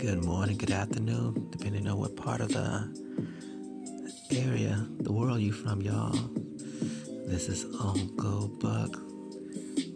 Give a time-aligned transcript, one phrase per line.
[0.00, 2.88] good morning, good afternoon, depending on what part of the
[4.32, 6.16] area, the world you from, y'all.
[7.26, 8.96] This is Uncle Buck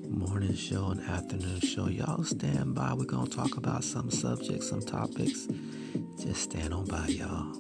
[0.07, 1.89] morning show and afternoon show.
[1.89, 2.93] Y'all stand by.
[2.93, 5.49] We're gonna talk about some subjects, some topics.
[6.21, 7.57] Just stand on by, y'all.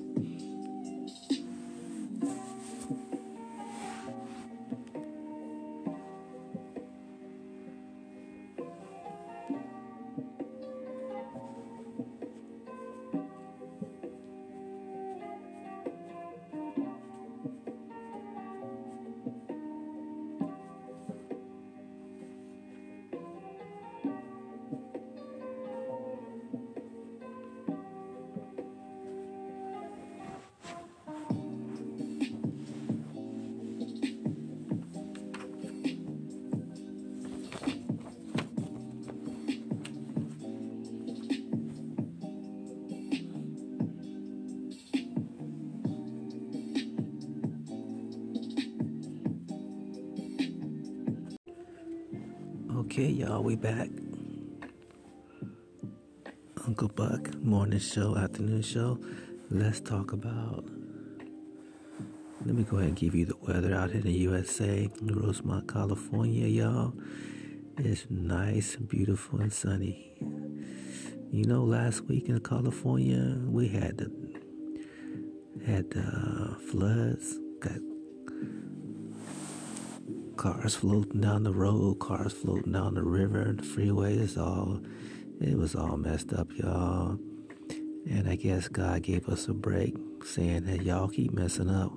[53.05, 53.91] Okay, y'all, we back.
[56.67, 58.99] Uncle Buck, morning show, afternoon show.
[59.51, 60.65] Let's talk about.
[62.47, 65.71] Let me go ahead and give you the weather out here in the USA, Rosemont,
[65.71, 66.95] California, y'all.
[67.77, 70.15] It's nice, beautiful, and sunny.
[71.31, 74.11] You know, last week in California, we had the
[75.67, 77.77] had the floods, got
[80.37, 84.81] cars floating down the road, cars floating down the river, the freeway is all,
[85.41, 87.19] it was all messed up, y'all.
[88.07, 91.93] And I guess God gave us a break, saying that y'all keep messing up,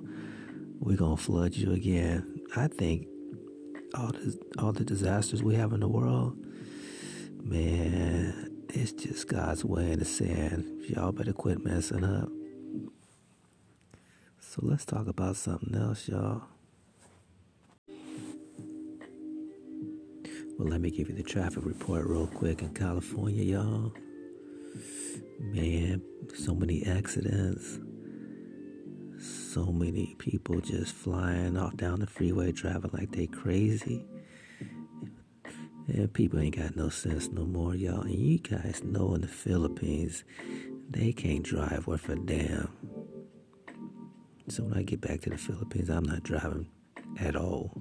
[0.80, 2.40] we're gonna flood you again.
[2.56, 3.06] I think
[3.94, 6.36] all the all the disasters we have in the world,
[7.42, 10.84] man, it's just God's way the sand.
[10.88, 12.28] Y'all better quit messing up.
[14.40, 16.42] So let's talk about something else, y'all.
[20.58, 23.92] Well, let me give you the traffic report real quick in California, y'all.
[25.38, 26.02] Man,
[26.34, 27.78] so many accidents.
[29.20, 34.04] So many people just flying off down the freeway, driving like they crazy.
[35.86, 38.00] And people ain't got no sense no more, y'all.
[38.00, 40.24] And you guys know in the Philippines,
[40.90, 42.72] they can't drive worth a damn.
[44.48, 46.66] So when I get back to the Philippines, I'm not driving
[47.20, 47.80] at all.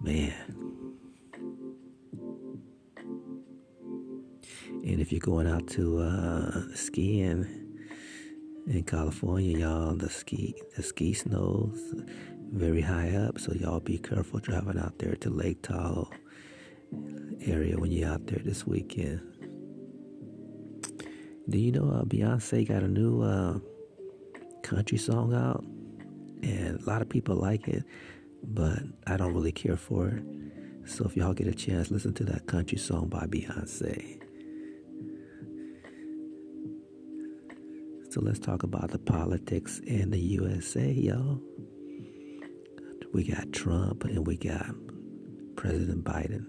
[0.00, 0.32] Man,
[4.86, 7.44] And if you're going out to uh, skiing
[8.68, 11.92] in California, y'all, the ski the ski snows
[12.52, 16.08] very high up, so y'all be careful driving out there to Lake Tahoe
[17.40, 19.20] area when you're out there this weekend.
[21.48, 23.58] Do you know uh, Beyonce got a new uh,
[24.62, 25.64] country song out,
[26.44, 27.82] and a lot of people like it,
[28.40, 30.22] but I don't really care for it.
[30.84, 34.25] So if y'all get a chance, listen to that country song by Beyonce.
[38.16, 41.38] So let's talk about the politics in the USA, y'all.
[43.12, 44.74] We got Trump and we got
[45.54, 46.46] President Biden.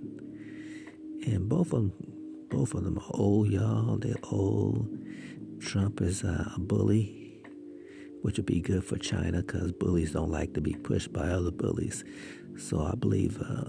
[1.25, 1.93] And both of them,
[2.49, 3.97] both of them are old, y'all.
[3.97, 4.87] They're old.
[5.59, 7.41] Trump is a bully,
[8.21, 11.51] which would be good for China because bullies don't like to be pushed by other
[11.51, 12.05] bullies.
[12.57, 13.65] So I believe uh,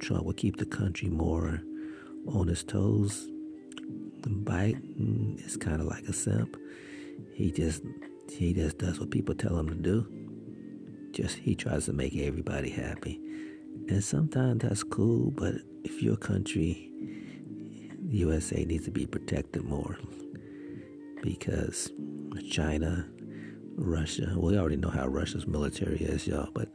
[0.00, 1.62] Trump will keep the country more
[2.26, 3.28] on his toes.
[4.22, 6.56] Biden is kind of like a simp.
[7.32, 7.82] He just
[8.30, 10.06] he just does what people tell him to do.
[11.12, 13.20] Just he tries to make everybody happy.
[13.88, 15.54] And sometimes that's cool, but
[15.84, 16.90] if your country
[18.08, 19.96] USA needs to be protected more
[21.22, 21.90] because
[22.50, 23.08] China,
[23.76, 26.68] Russia, we already know how Russia's military is, y'all, but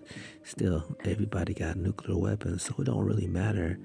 [0.43, 3.79] still everybody got nuclear weapons, so it don't really matter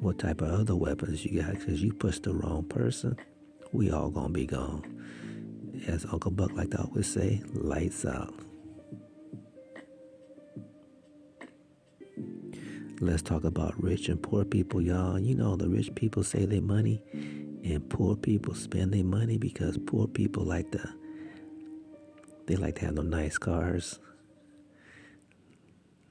[0.00, 3.16] what type of other weapons you got because you push the wrong person,
[3.72, 4.82] we all gonna be gone
[5.86, 8.34] as Uncle Buck like to always say, lights out.
[13.00, 15.18] Let's talk about rich and poor people, y'all.
[15.18, 17.02] You know, the rich people save their money
[17.64, 20.88] and poor people spend their money because poor people like to
[22.46, 24.00] they like to have no nice cars,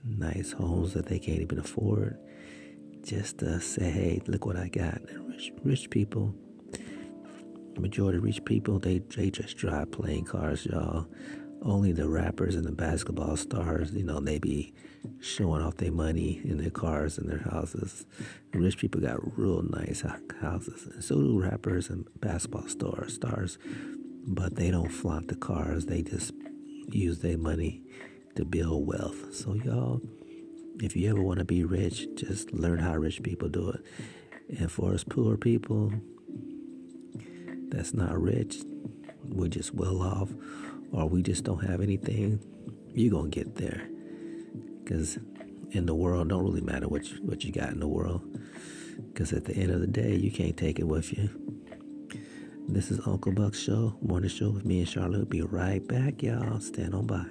[0.03, 2.17] nice homes that they can't even afford.
[3.03, 5.01] Just to say, hey, look what I got.
[5.09, 6.33] And rich rich people
[7.79, 11.07] majority of rich people, they, they just drive plain cars, y'all.
[11.63, 14.73] only the rappers and the basketball stars, you know, they be
[15.19, 18.05] showing off their money in their cars and their houses.
[18.53, 20.03] Rich people got real nice
[20.41, 23.13] houses, and so do rappers and basketball stars.
[23.13, 23.57] Stars,
[24.25, 25.85] but they don't flaunt the cars.
[25.85, 26.33] They just
[26.89, 27.83] use their money
[28.35, 29.33] to build wealth.
[29.33, 30.01] So y'all,
[30.79, 33.81] if you ever want to be rich, just learn how rich people do it.
[34.59, 35.93] And for us poor people,
[37.71, 38.61] that's not rich.
[39.23, 40.29] We're just well off
[40.91, 42.39] or we just don't have anything,
[42.93, 43.87] you're going to get there.
[44.83, 45.17] Because
[45.71, 48.21] in the world, don't really matter what you, what you got in the world.
[49.07, 51.29] Because at the end of the day, you can't take it with you.
[52.67, 55.29] This is Uncle Buck's show, morning show with me and Charlotte.
[55.29, 56.59] Be right back, y'all.
[56.59, 57.25] Stand on by.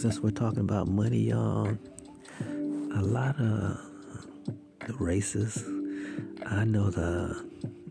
[0.00, 1.76] Since we're talking about money, y'all,
[2.40, 3.78] a lot of
[4.86, 5.62] the races,
[6.46, 7.46] I know the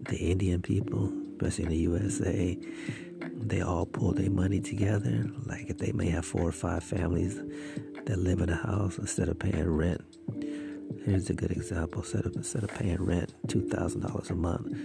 [0.10, 2.58] the Indian people, especially in the USA,
[3.20, 5.30] they all pull their money together.
[5.46, 7.40] Like if they may have four or five families
[8.06, 10.02] that live in a house instead of paying rent.
[11.06, 12.02] Here's a good example.
[12.02, 14.76] Instead of instead of paying rent two thousand dollars a month,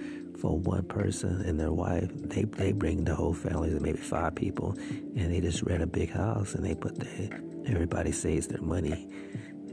[0.45, 2.11] for one person and their wife.
[2.13, 4.77] They they bring the whole family, maybe five people,
[5.17, 7.31] and they just rent a big house and they put the
[7.67, 9.09] everybody saves their money.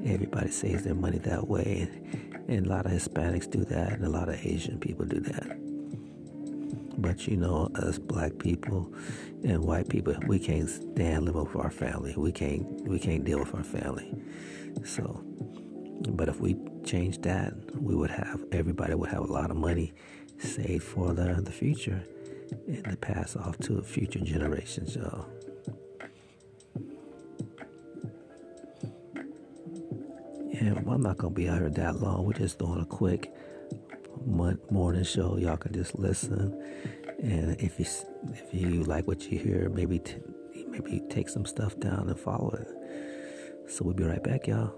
[0.05, 1.89] Everybody saves their money that way,
[2.47, 5.57] and, a lot of Hispanics do that, and a lot of Asian people do that.
[6.97, 8.93] But you know, us black people
[9.43, 12.13] and white people, we can't stand living with our family.
[12.15, 14.09] We can't we can't deal with our family.
[14.85, 15.21] So,
[16.11, 19.93] but if we change that, we would have everybody would have a lot of money
[20.41, 22.03] saved for the, the future
[22.67, 25.27] and to pass off to future generations, y'all.
[30.91, 32.25] I'm not gonna be out here that long.
[32.25, 33.33] We're just doing a quick
[34.25, 35.37] morning show.
[35.37, 36.53] Y'all can just listen,
[37.23, 37.85] and if you
[38.33, 40.17] if you like what you hear, maybe t-
[40.67, 43.71] maybe take some stuff down and follow it.
[43.71, 44.75] So we'll be right back, y'all.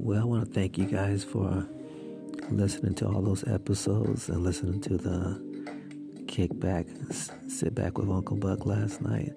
[0.00, 1.66] Well, I want to thank you guys for
[2.50, 5.38] listening to all those episodes and listening to the
[6.26, 6.86] kickback,
[7.50, 9.32] sit back with Uncle Buck last night.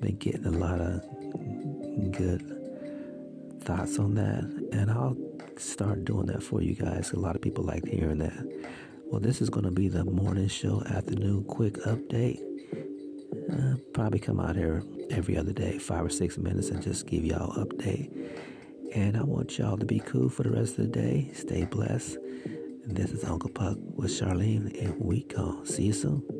[0.00, 1.02] Been getting a lot of
[2.12, 2.42] good
[3.64, 5.16] thoughts on that, and I'll
[5.56, 7.12] start doing that for you guys.
[7.12, 8.46] A lot of people like hearing that.
[9.10, 12.40] Well, this is going to be the morning show, afternoon quick update.
[13.52, 17.24] Uh, probably come out here every other day, five or six minutes, and just give
[17.24, 18.14] y'all update.
[18.94, 21.30] And I want y'all to be cool for the rest of the day.
[21.34, 22.16] Stay blessed.
[22.84, 25.62] This is Uncle Buck with Charlene, and we go.
[25.64, 26.37] See you soon.